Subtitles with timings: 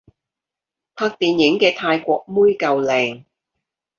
[0.95, 3.23] 拍電影嘅泰國妹夠靚